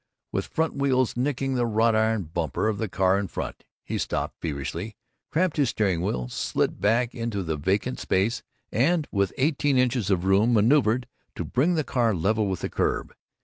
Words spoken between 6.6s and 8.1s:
back into the vacant